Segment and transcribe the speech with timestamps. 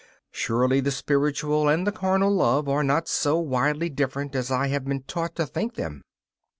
[0.31, 4.83] Surely the spiritual and the carnal love are not so widely different as I have
[4.85, 6.01] been taught to think them.